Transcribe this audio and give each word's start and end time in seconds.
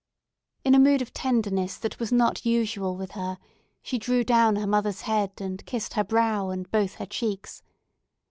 In 0.63 0.73
a 0.73 0.79
mood 0.79 1.03
of 1.03 1.13
tenderness 1.13 1.77
that 1.77 1.99
was 1.99 2.11
not 2.11 2.43
usual 2.43 2.95
with 2.97 3.11
her, 3.11 3.37
she 3.83 3.99
drew 3.99 4.23
down 4.23 4.55
her 4.55 4.65
mother's 4.65 5.01
head, 5.01 5.33
and 5.39 5.63
kissed 5.63 5.93
her 5.93 6.03
brow 6.03 6.49
and 6.49 6.67
both 6.71 6.95
her 6.95 7.05
cheeks. 7.05 7.61